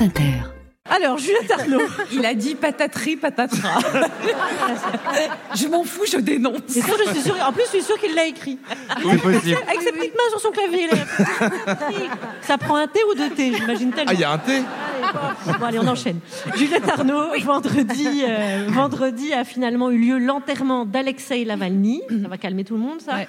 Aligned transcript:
France 0.00 0.08
Inter. 0.08 0.32
Alors, 0.88 1.18
Juliette 1.18 1.50
Arnaud. 1.50 1.82
Il 2.12 2.24
a 2.24 2.34
dit 2.34 2.54
pataterie, 2.54 3.16
patatras. 3.16 3.80
je 5.54 5.68
m'en 5.68 5.84
fous, 5.84 6.06
je 6.10 6.16
dénonce. 6.16 6.60
C'est 6.66 6.82
sûr, 6.82 6.96
je 7.04 7.10
suis 7.10 7.20
sûre. 7.20 7.36
En 7.46 7.52
plus, 7.52 7.64
je 7.64 7.68
suis 7.68 7.82
sûre 7.82 7.98
qu'il 7.98 8.14
l'a 8.14 8.24
écrit. 8.24 8.58
Oui, 9.04 9.18
possible. 9.18 9.58
Avec 9.68 9.82
ses 9.82 9.92
petites 9.92 10.14
mains 10.14 10.30
sur 10.30 10.40
son 10.40 10.50
clavier. 10.50 10.88
là. 10.88 11.76
Ça 12.40 12.56
prend 12.56 12.76
un 12.76 12.86
thé 12.86 13.00
ou 13.10 13.14
deux 13.14 13.30
thés, 13.30 13.52
j'imagine 13.54 13.92
tellement. 13.92 14.10
Ah, 14.10 14.14
il 14.14 14.20
y 14.20 14.24
a 14.24 14.32
un 14.32 14.38
thé 14.38 14.62
Bon, 15.58 15.66
allez, 15.66 15.78
on 15.78 15.86
enchaîne. 15.86 16.20
Juliette 16.56 16.88
Arnaud, 16.88 17.38
vendredi, 17.44 18.22
euh, 18.26 18.66
vendredi 18.68 19.32
a 19.32 19.44
finalement 19.44 19.90
eu 19.90 19.98
lieu 19.98 20.18
l'enterrement 20.18 20.84
d'Alexei 20.86 21.44
Lavalny. 21.44 22.02
Ça 22.22 22.28
va 22.28 22.38
calmer 22.38 22.64
tout 22.64 22.74
le 22.74 22.80
monde, 22.80 23.00
ça. 23.00 23.14
Ouais. 23.16 23.28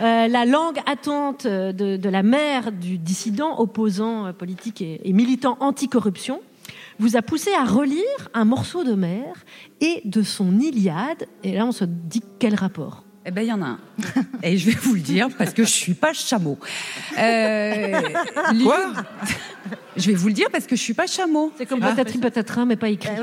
Euh, 0.00 0.28
la 0.28 0.44
langue 0.44 0.78
attente 0.86 1.46
de, 1.46 1.96
de 1.96 2.08
la 2.08 2.22
mère 2.22 2.72
du 2.72 2.98
dissident, 2.98 3.58
opposant 3.58 4.26
euh, 4.26 4.32
politique 4.32 4.82
et, 4.82 5.00
et 5.04 5.12
militant 5.12 5.56
anticorruption, 5.60 6.40
vous 6.98 7.16
a 7.16 7.22
poussé 7.22 7.50
à 7.58 7.64
relire 7.64 8.28
un 8.34 8.44
morceau 8.44 8.84
de 8.84 8.94
mer 8.94 9.34
et 9.80 10.02
de 10.04 10.22
son 10.22 10.58
Iliade. 10.58 11.26
Et 11.44 11.54
là, 11.54 11.64
on 11.64 11.72
se 11.72 11.84
dit 11.84 12.22
quel 12.38 12.54
rapport? 12.54 13.04
Eh 13.26 13.30
ben, 13.30 13.42
il 13.42 13.48
y 13.48 13.52
en 13.52 13.60
a 13.60 13.66
un. 13.66 13.78
Et 14.42 14.56
je 14.56 14.70
vais 14.70 14.76
vous 14.76 14.94
le 14.94 15.00
dire 15.00 15.28
parce 15.36 15.52
que 15.52 15.62
je 15.62 15.68
suis 15.70 15.92
pas 15.92 16.14
chameau. 16.14 16.58
Euh, 17.18 18.00
Quoi? 18.62 18.92
Je 19.96 20.06
vais 20.06 20.14
vous 20.14 20.28
le 20.28 20.34
dire 20.34 20.48
parce 20.50 20.66
que 20.66 20.76
je 20.76 20.80
suis 20.80 20.94
pas 20.94 21.06
chameau. 21.06 21.52
C'est 21.56 21.66
comme 21.66 21.80
patatri 21.80 22.18
patatrin, 22.18 22.66
mais 22.66 22.76
pas 22.76 22.88
écrit. 22.88 23.10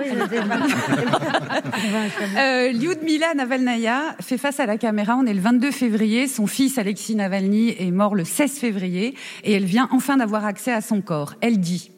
Euh, 2.37 2.71
Lyudmila 2.71 3.33
Navalnaya 3.33 4.15
fait 4.19 4.37
face 4.37 4.59
à 4.59 4.65
la 4.65 4.77
caméra. 4.77 5.15
On 5.17 5.25
est 5.25 5.33
le 5.33 5.39
22 5.39 5.71
février. 5.71 6.27
Son 6.27 6.47
fils 6.47 6.77
Alexis 6.77 7.15
Navalny 7.15 7.75
est 7.77 7.91
mort 7.91 8.15
le 8.15 8.23
16 8.23 8.59
février 8.59 9.15
et 9.43 9.53
elle 9.53 9.65
vient 9.65 9.87
enfin 9.91 10.17
d'avoir 10.17 10.45
accès 10.45 10.71
à 10.71 10.81
son 10.81 11.01
corps. 11.01 11.35
Elle 11.41 11.59
dit 11.59 11.91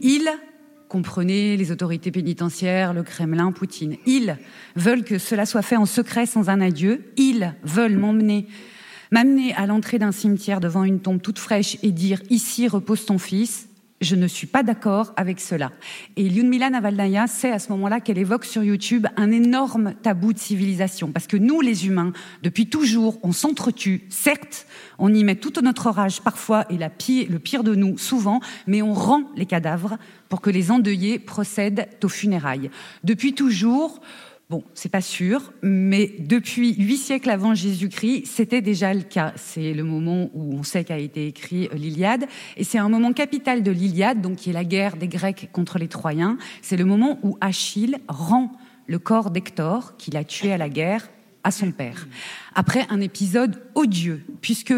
Ils, 0.00 0.28
comprenez 0.88 1.56
les 1.56 1.72
autorités 1.72 2.10
pénitentiaires, 2.10 2.92
le 2.92 3.02
Kremlin, 3.02 3.52
Poutine, 3.52 3.96
ils 4.06 4.36
veulent 4.76 5.04
que 5.04 5.18
cela 5.18 5.46
soit 5.46 5.62
fait 5.62 5.76
en 5.76 5.86
secret 5.86 6.26
sans 6.26 6.50
un 6.50 6.60
adieu. 6.60 7.12
Ils 7.16 7.54
veulent 7.62 7.96
m'emmener. 7.96 8.46
M'amener 9.12 9.54
à 9.54 9.66
l'entrée 9.66 9.98
d'un 9.98 10.12
cimetière 10.12 10.60
devant 10.60 10.84
une 10.84 11.00
tombe 11.00 11.20
toute 11.20 11.40
fraîche 11.40 11.78
et 11.82 11.90
dire 11.90 12.20
ici 12.30 12.68
repose 12.68 13.06
ton 13.06 13.18
fils, 13.18 13.68
je 14.00 14.16
ne 14.16 14.26
suis 14.26 14.46
pas 14.46 14.62
d'accord 14.62 15.12
avec 15.16 15.40
cela. 15.40 15.72
Et 16.16 16.28
Lyudmila 16.28 16.70
Navalnaya 16.70 17.26
sait 17.26 17.52
à 17.52 17.58
ce 17.58 17.70
moment-là 17.72 18.00
qu'elle 18.00 18.18
évoque 18.18 18.46
sur 18.46 18.64
YouTube 18.64 19.06
un 19.16 19.30
énorme 19.30 19.94
tabou 20.02 20.32
de 20.32 20.38
civilisation. 20.38 21.12
Parce 21.12 21.26
que 21.26 21.36
nous, 21.36 21.60
les 21.60 21.86
humains, 21.86 22.12
depuis 22.42 22.68
toujours, 22.68 23.18
on 23.22 23.32
s'entretue. 23.32 24.06
Certes, 24.08 24.66
on 24.98 25.12
y 25.12 25.22
met 25.22 25.36
toute 25.36 25.62
notre 25.62 25.90
rage 25.90 26.22
parfois 26.22 26.64
et 26.70 26.78
la 26.78 26.90
le 27.08 27.38
pire 27.38 27.64
de 27.64 27.74
nous 27.74 27.98
souvent, 27.98 28.40
mais 28.66 28.82
on 28.82 28.92
rend 28.92 29.24
les 29.36 29.46
cadavres 29.46 29.96
pour 30.28 30.40
que 30.40 30.50
les 30.50 30.70
endeuillés 30.70 31.18
procèdent 31.18 31.88
aux 32.04 32.08
funérailles. 32.08 32.70
Depuis 33.04 33.34
toujours, 33.34 34.00
Bon, 34.50 34.64
c'est 34.74 34.88
pas 34.88 35.00
sûr, 35.00 35.52
mais 35.62 36.12
depuis 36.18 36.74
huit 36.74 36.96
siècles 36.96 37.30
avant 37.30 37.54
Jésus-Christ, 37.54 38.26
c'était 38.26 38.60
déjà 38.60 38.92
le 38.92 39.02
cas. 39.02 39.32
C'est 39.36 39.72
le 39.72 39.84
moment 39.84 40.28
où 40.34 40.58
on 40.58 40.64
sait 40.64 40.82
qu'a 40.82 40.98
été 40.98 41.28
écrit 41.28 41.68
euh, 41.68 41.76
l'Iliade, 41.76 42.26
et 42.56 42.64
c'est 42.64 42.78
un 42.78 42.88
moment 42.88 43.12
capital 43.12 43.62
de 43.62 43.70
l'Iliade, 43.70 44.20
donc 44.20 44.38
qui 44.38 44.50
est 44.50 44.52
la 44.52 44.64
guerre 44.64 44.96
des 44.96 45.06
Grecs 45.06 45.50
contre 45.52 45.78
les 45.78 45.86
Troyens. 45.86 46.36
C'est 46.62 46.76
le 46.76 46.84
moment 46.84 47.20
où 47.22 47.38
Achille 47.40 47.98
rend 48.08 48.50
le 48.88 48.98
corps 48.98 49.30
d'Hector, 49.30 49.96
qu'il 49.98 50.16
a 50.16 50.24
tué 50.24 50.52
à 50.52 50.58
la 50.58 50.68
guerre, 50.68 51.08
à 51.44 51.52
son 51.52 51.70
père. 51.70 52.08
Après 52.56 52.84
un 52.90 53.00
épisode 53.00 53.62
odieux, 53.76 54.24
puisque 54.40 54.74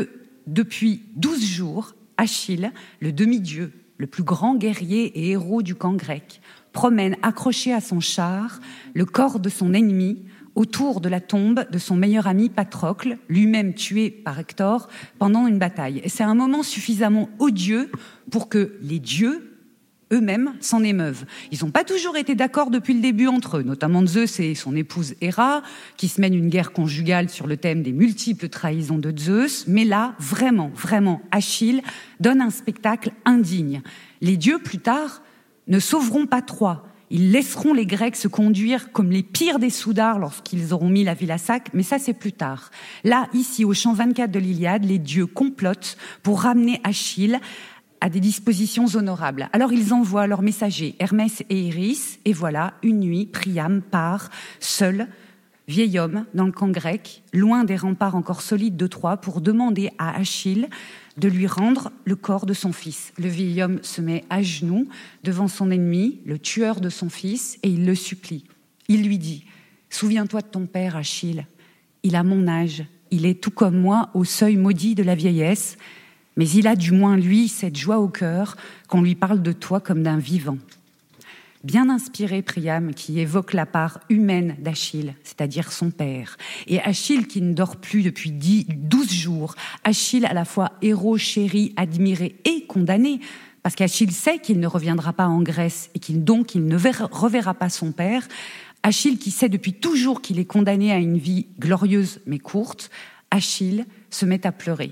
depuis 0.46 1.00
douze 1.16 1.42
jours, 1.42 1.94
Achille, 2.18 2.72
le 3.00 3.10
demi-dieu, 3.10 3.72
le 3.98 4.06
plus 4.06 4.22
grand 4.22 4.54
guerrier 4.54 5.06
et 5.18 5.30
héros 5.30 5.62
du 5.62 5.74
camp 5.74 5.94
grec, 5.94 6.40
promène 6.72 7.16
accroché 7.22 7.72
à 7.72 7.80
son 7.80 8.00
char 8.00 8.60
le 8.94 9.04
corps 9.04 9.38
de 9.38 9.48
son 9.48 9.74
ennemi 9.74 10.24
autour 10.54 11.00
de 11.00 11.08
la 11.08 11.20
tombe 11.20 11.64
de 11.70 11.78
son 11.78 11.96
meilleur 11.96 12.26
ami 12.26 12.48
Patrocle, 12.48 13.18
lui-même 13.28 13.74
tué 13.74 14.10
par 14.10 14.38
Hector 14.38 14.88
pendant 15.18 15.46
une 15.46 15.58
bataille. 15.58 16.02
C'est 16.06 16.24
un 16.24 16.34
moment 16.34 16.62
suffisamment 16.62 17.30
odieux 17.38 17.90
pour 18.30 18.48
que 18.48 18.76
les 18.82 18.98
dieux 18.98 19.51
eux-mêmes 20.12 20.52
s'en 20.60 20.82
émeuvent. 20.84 21.24
Ils 21.50 21.64
n'ont 21.64 21.70
pas 21.70 21.84
toujours 21.84 22.16
été 22.16 22.34
d'accord 22.34 22.70
depuis 22.70 22.94
le 22.94 23.00
début 23.00 23.26
entre 23.26 23.58
eux, 23.58 23.62
notamment 23.62 24.06
Zeus 24.06 24.38
et 24.40 24.54
son 24.54 24.76
épouse 24.76 25.14
Héra, 25.20 25.62
qui 25.96 26.08
se 26.08 26.20
mènent 26.20 26.34
une 26.34 26.48
guerre 26.48 26.72
conjugale 26.72 27.28
sur 27.28 27.46
le 27.46 27.56
thème 27.56 27.82
des 27.82 27.92
multiples 27.92 28.48
trahisons 28.48 28.98
de 28.98 29.12
Zeus. 29.16 29.66
Mais 29.66 29.84
là, 29.84 30.14
vraiment, 30.18 30.70
vraiment, 30.74 31.20
Achille 31.30 31.82
donne 32.20 32.40
un 32.40 32.50
spectacle 32.50 33.12
indigne. 33.24 33.82
Les 34.20 34.36
dieux, 34.36 34.58
plus 34.58 34.78
tard, 34.78 35.22
ne 35.66 35.78
sauveront 35.78 36.26
pas 36.26 36.42
Troie. 36.42 36.84
Ils 37.14 37.30
laisseront 37.30 37.74
les 37.74 37.84
Grecs 37.84 38.16
se 38.16 38.26
conduire 38.26 38.90
comme 38.90 39.10
les 39.10 39.22
pires 39.22 39.58
des 39.58 39.68
soudards 39.68 40.18
lorsqu'ils 40.18 40.72
auront 40.72 40.88
mis 40.88 41.04
la 41.04 41.12
ville 41.12 41.30
à 41.30 41.36
sac, 41.36 41.68
mais 41.74 41.82
ça 41.82 41.98
c'est 41.98 42.14
plus 42.14 42.32
tard. 42.32 42.70
Là, 43.04 43.28
ici, 43.34 43.66
au 43.66 43.74
champ 43.74 43.92
24 43.92 44.30
de 44.30 44.38
l'Iliade, 44.38 44.86
les 44.86 44.98
dieux 44.98 45.26
complotent 45.26 45.98
pour 46.22 46.40
ramener 46.40 46.80
Achille 46.84 47.38
à 48.02 48.08
des 48.08 48.18
dispositions 48.18 48.86
honorables. 48.96 49.48
Alors 49.52 49.72
ils 49.72 49.94
envoient 49.94 50.26
leurs 50.26 50.42
messagers, 50.42 50.96
Hermès 50.98 51.44
et 51.48 51.68
Iris, 51.68 52.18
et 52.24 52.32
voilà, 52.32 52.74
une 52.82 52.98
nuit, 52.98 53.26
Priam 53.26 53.80
part, 53.80 54.28
seul, 54.58 55.06
vieil 55.68 56.00
homme, 56.00 56.26
dans 56.34 56.44
le 56.44 56.50
camp 56.50 56.68
grec, 56.68 57.22
loin 57.32 57.62
des 57.62 57.76
remparts 57.76 58.16
encore 58.16 58.42
solides 58.42 58.76
de 58.76 58.88
Troie, 58.88 59.18
pour 59.18 59.40
demander 59.40 59.92
à 59.98 60.16
Achille 60.16 60.68
de 61.16 61.28
lui 61.28 61.46
rendre 61.46 61.92
le 62.04 62.16
corps 62.16 62.44
de 62.44 62.54
son 62.54 62.72
fils. 62.72 63.12
Le 63.18 63.28
vieil 63.28 63.62
homme 63.62 63.78
se 63.82 64.00
met 64.00 64.24
à 64.30 64.42
genoux 64.42 64.88
devant 65.22 65.46
son 65.46 65.70
ennemi, 65.70 66.18
le 66.26 66.40
tueur 66.40 66.80
de 66.80 66.88
son 66.88 67.08
fils, 67.08 67.56
et 67.62 67.68
il 67.68 67.86
le 67.86 67.94
supplie. 67.94 68.44
Il 68.88 69.06
lui 69.06 69.18
dit, 69.18 69.44
Souviens-toi 69.90 70.40
de 70.40 70.48
ton 70.48 70.66
père, 70.66 70.96
Achille. 70.96 71.46
Il 72.02 72.16
a 72.16 72.24
mon 72.24 72.48
âge, 72.48 72.84
il 73.12 73.26
est 73.26 73.40
tout 73.40 73.52
comme 73.52 73.78
moi 73.78 74.10
au 74.14 74.24
seuil 74.24 74.56
maudit 74.56 74.96
de 74.96 75.04
la 75.04 75.14
vieillesse, 75.14 75.76
mais 76.36 76.48
il 76.48 76.66
a 76.66 76.76
du 76.76 76.92
moins, 76.92 77.16
lui, 77.16 77.48
cette 77.48 77.76
joie 77.76 77.98
au 77.98 78.08
cœur 78.08 78.56
qu'on 78.88 79.02
lui 79.02 79.14
parle 79.14 79.42
de 79.42 79.52
toi 79.52 79.80
comme 79.80 80.02
d'un 80.02 80.18
vivant. 80.18 80.58
Bien 81.64 81.90
inspiré, 81.90 82.42
Priam, 82.42 82.92
qui 82.92 83.20
évoque 83.20 83.52
la 83.52 83.66
part 83.66 84.00
humaine 84.08 84.56
d'Achille, 84.58 85.14
c'est-à-dire 85.22 85.70
son 85.70 85.90
père. 85.90 86.36
Et 86.66 86.80
Achille 86.80 87.28
qui 87.28 87.40
ne 87.40 87.52
dort 87.52 87.76
plus 87.76 88.02
depuis 88.02 88.32
dix, 88.32 88.66
douze 88.68 89.12
jours. 89.12 89.54
Achille 89.84 90.26
à 90.26 90.32
la 90.32 90.44
fois 90.44 90.72
héros, 90.82 91.18
chéri, 91.18 91.72
admiré 91.76 92.34
et 92.44 92.64
condamné. 92.66 93.20
Parce 93.62 93.76
qu'Achille 93.76 94.10
sait 94.10 94.40
qu'il 94.40 94.58
ne 94.58 94.66
reviendra 94.66 95.12
pas 95.12 95.28
en 95.28 95.40
Grèce 95.40 95.88
et 95.94 96.00
qu'il 96.00 96.24
donc 96.24 96.56
il 96.56 96.66
ne 96.66 96.76
verra- 96.76 97.08
reverra 97.12 97.54
pas 97.54 97.68
son 97.68 97.92
père. 97.92 98.26
Achille 98.82 99.18
qui 99.18 99.30
sait 99.30 99.48
depuis 99.48 99.74
toujours 99.74 100.20
qu'il 100.20 100.40
est 100.40 100.44
condamné 100.44 100.90
à 100.90 100.96
une 100.98 101.16
vie 101.18 101.46
glorieuse 101.60 102.18
mais 102.26 102.40
courte. 102.40 102.90
Achille 103.30 103.86
se 104.10 104.26
met 104.26 104.44
à 104.44 104.50
pleurer. 104.50 104.90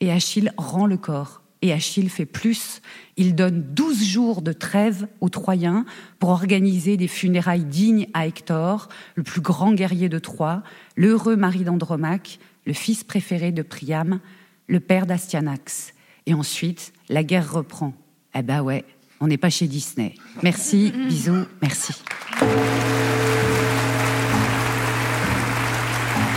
Et 0.00 0.12
Achille 0.12 0.52
rend 0.56 0.86
le 0.86 0.96
corps. 0.96 1.42
Et 1.60 1.72
Achille 1.72 2.08
fait 2.08 2.26
plus. 2.26 2.80
Il 3.16 3.34
donne 3.34 3.62
douze 3.74 4.04
jours 4.04 4.42
de 4.42 4.52
trêve 4.52 5.08
aux 5.20 5.28
Troyens 5.28 5.84
pour 6.20 6.28
organiser 6.28 6.96
des 6.96 7.08
funérailles 7.08 7.64
dignes 7.64 8.06
à 8.14 8.26
Hector, 8.26 8.88
le 9.16 9.24
plus 9.24 9.40
grand 9.40 9.72
guerrier 9.72 10.08
de 10.08 10.20
Troie, 10.20 10.62
l'heureux 10.96 11.34
mari 11.34 11.64
d'Andromaque, 11.64 12.38
le 12.64 12.72
fils 12.72 13.02
préféré 13.02 13.50
de 13.50 13.62
Priam, 13.62 14.20
le 14.68 14.78
père 14.78 15.06
d'Astyanax. 15.06 15.94
Et 16.26 16.34
ensuite, 16.34 16.92
la 17.08 17.24
guerre 17.24 17.52
reprend. 17.52 17.92
Eh 18.36 18.42
ben 18.42 18.60
ouais, 18.60 18.84
on 19.20 19.26
n'est 19.26 19.36
pas 19.36 19.50
chez 19.50 19.66
Disney. 19.66 20.14
Merci, 20.44 20.92
bisous, 21.08 21.44
merci. 21.60 21.92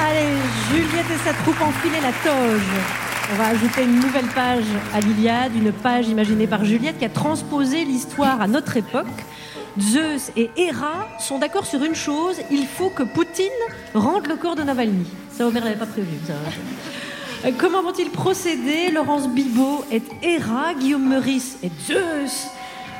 Allez, 0.01 0.33
Juliette 0.71 1.11
et 1.13 1.23
sa 1.23 1.33
troupe 1.33 1.61
enfiler 1.61 2.01
la 2.01 2.11
toge. 2.23 3.10
On 3.29 3.35
va 3.35 3.47
ajouter 3.47 3.83
une 3.83 3.99
nouvelle 3.99 4.27
page 4.27 4.65
à 4.93 4.99
l'Iliade, 4.99 5.55
une 5.55 5.71
page 5.71 6.07
imaginée 6.07 6.47
par 6.47 6.65
Juliette 6.65 6.97
qui 6.97 7.05
a 7.05 7.09
transposé 7.09 7.85
l'histoire 7.85 8.41
à 8.41 8.47
notre 8.47 8.75
époque. 8.77 9.05
Zeus 9.79 10.31
et 10.35 10.49
Héra 10.57 11.07
sont 11.19 11.39
d'accord 11.39 11.65
sur 11.65 11.81
une 11.83 11.95
chose, 11.95 12.35
il 12.51 12.65
faut 12.65 12.89
que 12.89 13.03
Poutine 13.03 13.47
rende 13.93 14.27
le 14.27 14.35
corps 14.35 14.55
de 14.55 14.63
Navalny. 14.63 15.05
Ça, 15.31 15.47
Omer 15.47 15.63
l'avait 15.63 15.77
pas 15.77 15.85
prévu. 15.85 16.07
Euh, 17.45 17.51
Comment 17.57 17.81
vont-ils 17.81 18.09
procéder 18.09 18.91
Laurence 18.91 19.29
Bibot 19.29 19.85
est 19.91 20.03
Héra, 20.21 20.73
Guillaume 20.73 21.07
Meurice 21.07 21.57
est 21.63 21.71
Zeus, 21.87 22.47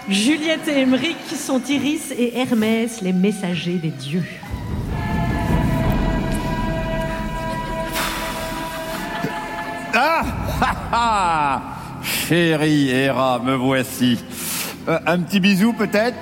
Juliette 0.08 0.68
et 0.68 0.80
Émeric 0.80 1.18
sont 1.36 1.62
Iris 1.68 2.12
et 2.18 2.38
Hermès, 2.38 3.02
les 3.02 3.14
messagers 3.14 3.76
des 3.78 3.90
dieux? 3.90 4.24
Ah 9.94 10.24
ah, 10.62 10.76
ah 10.92 11.62
Chérie 12.04 12.90
Héra, 12.90 13.40
me 13.44 13.56
voici. 13.56 14.24
Euh, 14.88 15.00
un 15.06 15.20
petit 15.20 15.40
bisou 15.40 15.74
peut-être? 15.74 16.18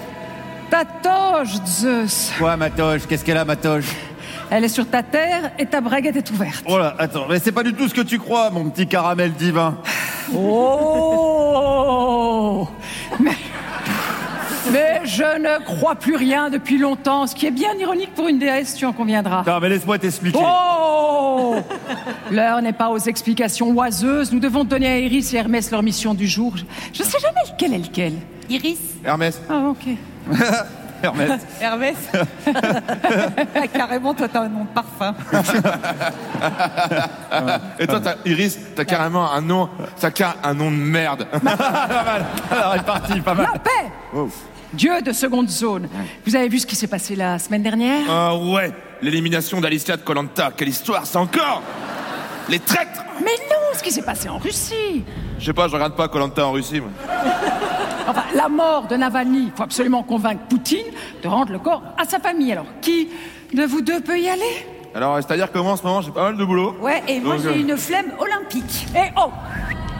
Ta 0.69 0.83
toge, 0.85 1.59
Zeus 1.65 2.31
Quoi, 2.37 2.57
ma 2.57 2.69
toge? 2.69 3.01
Qu'est-ce 3.07 3.23
qu'elle 3.23 3.37
a, 3.37 3.45
ma 3.45 3.55
toge? 3.55 3.85
Elle 4.51 4.63
est 4.63 4.69
sur 4.69 4.89
ta 4.89 5.03
terre 5.03 5.51
et 5.59 5.65
ta 5.65 5.79
braguette 5.81 6.15
est 6.15 6.31
ouverte. 6.31 6.65
Oh 6.67 6.77
là, 6.79 6.95
attends, 6.97 7.25
mais 7.29 7.39
c'est 7.39 7.51
pas 7.51 7.63
du 7.63 7.73
tout 7.73 7.87
ce 7.87 7.93
que 7.93 8.01
tu 8.01 8.17
crois, 8.17 8.49
mon 8.49 8.69
petit 8.69 8.87
caramel 8.87 9.33
divin. 9.33 9.77
Oh 10.35 11.47
Mais 13.19 13.37
Mais 14.71 15.01
je 15.05 15.23
ne 15.23 15.63
crois 15.63 15.95
plus 15.95 16.15
rien 16.15 16.49
depuis 16.49 16.77
longtemps, 16.77 17.25
ce 17.27 17.33
qui 17.35 17.45
est 17.47 17.51
bien 17.51 17.73
ironique 17.75 18.13
pour 18.13 18.27
une 18.27 18.37
déesse, 18.39 18.75
tu 18.75 18.85
en 18.85 18.93
conviendras. 18.93 19.43
Non, 19.45 19.59
mais 19.59 19.69
laisse-moi 19.69 19.97
t'expliquer. 19.97 20.39
Oh 20.41 21.55
L'heure 22.31 22.61
n'est 22.61 22.73
pas 22.73 22.89
aux 22.89 22.97
explications 22.99 23.71
oiseuses. 23.71 24.31
Nous 24.31 24.39
devons 24.39 24.63
donner 24.63 24.87
à 24.87 24.97
Iris 24.99 25.33
et 25.33 25.37
Hermès 25.37 25.71
leur 25.71 25.81
mission 25.83 26.13
du 26.13 26.27
jour. 26.27 26.53
Je 26.93 27.01
ne 27.03 27.07
sais 27.07 27.19
jamais 27.19 27.41
lequel 27.51 27.73
est 27.73 27.77
lequel. 27.79 28.13
Iris 28.49 28.79
Hermès. 29.03 29.41
Ah, 29.49 29.69
ok. 29.69 29.87
Hermès. 31.01 31.31
Hermès 31.61 31.95
Carrément, 33.73 34.13
toi, 34.13 34.27
t'as 34.27 34.41
un 34.41 34.49
nom 34.49 34.65
de 34.65 34.67
parfum. 34.67 35.15
Et 37.79 37.87
toi, 37.87 37.99
t'as, 38.03 38.15
Iris, 38.25 38.59
t'as 38.75 38.83
carrément 38.83 39.31
un 39.31 39.39
nom, 39.41 39.69
t'as 39.99 40.11
qu'un- 40.11 40.35
un 40.43 40.53
nom 40.53 40.69
de 40.69 40.75
merde. 40.75 41.25
pas 41.31 41.39
mal. 41.55 42.25
Alors, 42.51 42.73
elle 42.73 42.81
est 42.81 42.83
partie, 42.83 43.21
pas 43.21 43.33
mal. 43.33 43.47
La 43.53 43.59
paix 43.59 43.91
Dieu 44.73 45.01
de 45.01 45.11
seconde 45.11 45.49
zone. 45.49 45.89
Vous 46.25 46.35
avez 46.35 46.47
vu 46.47 46.59
ce 46.59 46.67
qui 46.67 46.75
s'est 46.75 46.87
passé 46.87 47.15
la 47.15 47.39
semaine 47.39 47.63
dernière? 47.63 48.01
Ah 48.09 48.35
ouais, 48.35 48.71
l'élimination 49.01 49.59
d'Alicia 49.59 49.97
de 49.97 50.01
Colanta, 50.01 50.51
quelle 50.55 50.69
histoire, 50.69 51.05
c'est 51.05 51.17
encore 51.17 51.63
Les 52.49 52.59
traîtres 52.59 53.03
Mais 53.23 53.31
non, 53.49 53.73
ce 53.73 53.81
qui 53.81 53.91
s'est 53.91 54.03
passé 54.03 54.29
en 54.29 54.37
Russie 54.37 55.03
Je 55.39 55.45
sais 55.45 55.53
pas, 55.53 55.67
je 55.67 55.73
regarde 55.73 55.95
pas 55.95 56.07
Colanta 56.07 56.45
en 56.45 56.51
Russie. 56.51 56.79
moi. 56.81 56.89
Enfin, 58.07 58.23
la 58.35 58.47
mort 58.49 58.87
de 58.87 58.95
Navalny. 58.95 59.45
Il 59.47 59.51
faut 59.55 59.63
absolument 59.63 60.03
convaincre 60.03 60.41
Poutine 60.49 60.85
de 61.21 61.27
rendre 61.27 61.51
le 61.51 61.59
corps 61.59 61.83
à 61.97 62.05
sa 62.05 62.19
famille. 62.19 62.51
Alors, 62.51 62.65
qui 62.81 63.09
de 63.53 63.63
vous 63.63 63.81
deux 63.81 64.01
peut 64.01 64.19
y 64.19 64.29
aller? 64.29 64.65
Alors, 64.95 65.15
c'est-à-dire 65.17 65.51
que 65.51 65.59
moi, 65.59 65.73
en 65.73 65.77
ce 65.77 65.83
moment, 65.83 66.01
j'ai 66.01 66.11
pas 66.11 66.23
mal 66.23 66.37
de 66.37 66.43
boulot. 66.43 66.75
Ouais, 66.81 67.03
et 67.07 67.19
moi, 67.19 67.35
Donc, 67.35 67.43
j'ai 67.43 67.49
euh, 67.49 67.59
une 67.61 67.77
flemme 67.77 68.11
olympique. 68.19 68.87
Eh 68.95 69.09
oh 69.17 69.29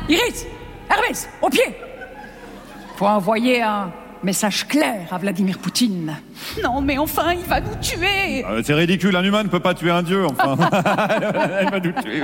Iris 0.08 0.46
Hermès, 0.90 1.30
au 1.42 1.50
pied 1.50 1.76
Faut 2.96 3.06
envoyer 3.06 3.62
un 3.62 3.92
message 4.24 4.68
clair 4.68 5.08
à 5.12 5.18
Vladimir 5.18 5.58
Poutine. 5.60 6.16
Non, 6.64 6.82
mais 6.82 6.98
enfin, 6.98 7.34
il 7.34 7.46
va 7.46 7.60
nous 7.62 7.76
tuer 7.82 8.46
Euh, 8.46 8.62
C'est 8.64 8.74
ridicule, 8.74 9.16
un 9.16 9.24
humain 9.24 9.44
ne 9.44 9.50
peut 9.50 9.60
pas 9.60 9.74
tuer 9.74 9.92
un 9.92 10.04
dieu, 10.04 10.26
enfin. 10.26 10.56
elle 11.60 11.70
va 11.70 11.80
nous 11.80 11.92
tuer. 12.02 12.22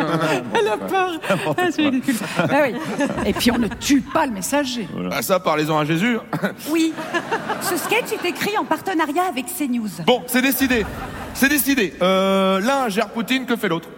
Elle 0.53 0.67
a 0.67 0.77
peur 0.77 1.11
Ah, 1.57 1.67
C'est 1.71 1.81
ridicule. 1.83 2.15
Ah 2.37 2.47
oui. 2.67 2.75
Et 3.25 3.33
puis 3.33 3.51
on 3.51 3.57
ne 3.57 3.67
tue 3.67 4.01
pas 4.01 4.25
le 4.25 4.31
messager. 4.31 4.87
Ah, 5.11 5.21
ça, 5.21 5.39
parlez-en 5.39 5.77
à 5.77 5.85
Jésus. 5.85 6.17
Oui, 6.69 6.93
ce 7.61 7.77
sketch 7.77 8.11
est 8.13 8.27
écrit 8.27 8.57
en 8.57 8.65
partenariat 8.65 9.23
avec 9.29 9.45
CNews. 9.47 9.89
Bon, 10.05 10.21
c'est 10.27 10.41
décidé. 10.41 10.85
C'est 11.35 11.49
décidé. 11.49 11.93
Euh, 12.01 12.59
L'un 12.61 12.89
gère 12.89 13.09
Poutine, 13.09 13.45
que 13.45 13.55
fait 13.55 13.67
l'autre? 13.67 13.89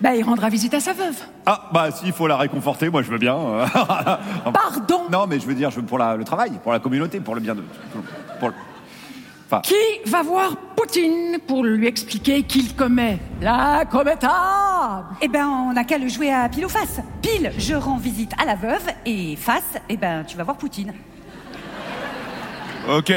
Ben, 0.00 0.12
il 0.12 0.22
rendra 0.22 0.48
visite 0.48 0.72
à 0.74 0.80
sa 0.80 0.92
veuve. 0.92 1.16
Ah, 1.46 1.68
bah, 1.72 1.90
s'il 1.90 2.12
faut 2.12 2.26
la 2.28 2.36
réconforter, 2.36 2.88
moi 2.88 3.02
je 3.02 3.10
veux 3.10 3.18
bien. 3.18 3.36
Pardon? 3.74 5.02
Non, 5.10 5.26
mais 5.26 5.40
je 5.40 5.46
veux 5.46 5.54
dire, 5.54 5.70
je 5.70 5.80
veux 5.80 5.86
pour 5.86 5.98
la- 5.98 6.16
le 6.16 6.24
travail, 6.24 6.52
pour 6.62 6.72
la 6.72 6.78
communauté, 6.78 7.18
pour 7.20 7.34
le 7.34 7.40
bien 7.40 7.54
de. 7.56 7.62
Pour 8.38 8.48
le- 8.48 8.54
Enfin, 9.46 9.60
Qui 9.60 9.74
va 10.10 10.22
voir 10.22 10.56
Poutine 10.74 11.38
pour 11.46 11.62
lui 11.64 11.86
expliquer 11.86 12.44
qu'il 12.44 12.74
commet 12.74 13.18
l'incommettable 13.42 15.04
Eh 15.20 15.28
ben, 15.28 15.46
on 15.46 15.72
n'a 15.74 15.84
qu'à 15.84 15.98
le 15.98 16.08
jouer 16.08 16.32
à 16.32 16.48
pile 16.48 16.64
ou 16.64 16.68
face. 16.70 17.00
Pile, 17.20 17.52
je 17.58 17.74
rends 17.74 17.98
visite 17.98 18.32
à 18.40 18.46
la 18.46 18.54
veuve, 18.54 18.86
et 19.04 19.36
face, 19.36 19.74
eh 19.90 19.96
ben, 19.98 20.24
tu 20.24 20.36
vas 20.38 20.44
voir 20.44 20.56
Poutine. 20.56 20.94
Ok. 22.88 23.12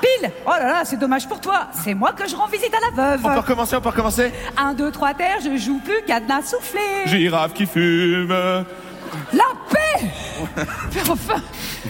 Pile 0.00 0.30
Oh 0.46 0.50
là 0.50 0.66
là, 0.66 0.84
c'est 0.84 0.96
dommage 0.98 1.26
pour 1.28 1.40
toi. 1.40 1.68
C'est 1.72 1.94
moi 1.94 2.12
que 2.12 2.28
je 2.28 2.34
rends 2.36 2.46
visite 2.48 2.72
à 2.74 2.80
la 2.80 2.86
On 3.14 3.16
peut 3.16 3.22
veuve. 3.28 3.36
recommencer, 3.38 3.76
on 3.76 3.80
peut 3.80 3.88
recommencer 3.90 4.32
Un, 4.56 4.74
deux, 4.74 4.90
trois 4.90 5.14
terres, 5.14 5.38
je 5.44 5.56
joue 5.56 5.78
plus, 5.78 6.02
cadenas 6.06 6.42
soufflé. 6.42 6.80
Girafe 7.06 7.52
qui 7.54 7.66
fume. 7.66 8.28
La 9.32 9.44
paix 9.70 10.06
Mais 10.94 11.10
enfin 11.10 11.42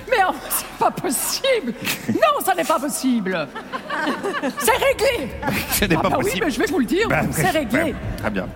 Mais 0.09 0.17
oh, 0.29 0.35
c'est 0.51 0.67
pas 0.79 0.91
possible 0.91 1.75
Non, 2.11 2.45
ça 2.45 2.55
n'est 2.55 2.65
pas 2.65 2.79
possible 2.79 3.49
C'est 4.59 4.71
réglé 4.73 5.31
ce 5.73 5.85
n'est 5.85 5.97
Ah 5.99 6.03
pas 6.03 6.09
bah 6.11 6.17
oui, 6.19 6.25
possible. 6.25 6.45
mais 6.47 6.51
je 6.53 6.59
vais 6.61 6.67
vous 6.67 6.79
le 6.79 6.85
dire, 6.85 7.09
Bah, 7.09 7.23
c'est 7.33 7.51
réglé. 7.51 7.83
ouais, 7.83 7.95
Très 8.19 8.31
bien. 8.31 8.47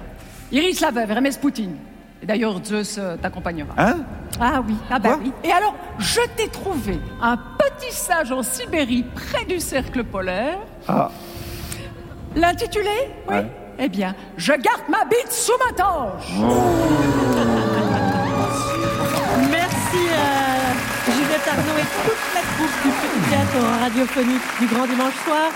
Iris 0.53 0.81
la 0.81 0.91
veuve, 0.93 1.11
Hermès 1.11 1.37
Poutine. 1.37 1.77
Et 2.23 2.27
d'ailleurs, 2.27 2.63
Zeus 2.65 2.99
euh, 2.99 3.17
t'accompagnera. 3.17 3.75
Hein? 3.77 3.97
Ah 4.41 4.63
oui, 4.67 4.77
ah 4.91 4.99
bah 5.01 5.17
oui. 5.21 5.33
Et 5.43 5.51
alors, 5.51 5.75
je 5.99 6.21
t'ai 6.37 6.47
trouvé 6.49 7.01
un 7.21 7.37
petit 7.63 7.93
sage 7.93 8.33
en 8.33 8.43
Sibérie, 8.43 9.05
près 9.15 9.45
du 9.45 9.61
cercle 9.61 10.05
polaire. 10.05 10.59
Ah. 10.89 11.11
L'intitulé 12.35 12.91
Oui. 13.29 13.37
Ouais. 13.37 13.47
Eh 13.79 13.89
bien, 13.89 14.15
je 14.37 14.53
garde 14.53 14.83
ma 14.89 15.05
bite 15.05 15.31
sous 15.33 15.53
ma 15.59 15.73
toge. 15.73 16.29
Merci 19.51 20.03
à 20.15 21.11
Juliette 21.11 21.49
Arnaud 21.49 21.79
et 21.79 21.89
toute 22.05 22.25
la 22.35 22.43
troupe 22.53 22.77
du 22.83 22.91
Petit 22.91 23.31
Théâtre 23.31 23.81
radiophonique 23.81 24.43
du 24.61 24.67
Grand 24.67 24.87
Dimanche 24.87 25.15
Soir. 25.25 25.51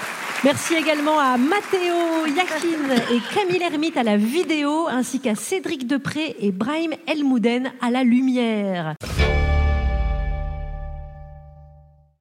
Merci 0.45 0.75
également 0.75 1.19
à 1.19 1.37
Matteo 1.37 2.27
Yakin 2.27 2.95
et 3.11 3.21
Camille 3.35 3.63
Hermite 3.63 3.97
à 3.97 4.03
la 4.03 4.17
vidéo, 4.17 4.87
ainsi 4.89 5.21
qu'à 5.21 5.35
Cédric 5.35 5.87
Depré 5.87 6.37
et 6.41 6.53
Brahim 6.53 6.93
Elmouden 7.07 7.73
à 7.81 7.91
la 7.91 8.03
lumière. 8.03 8.95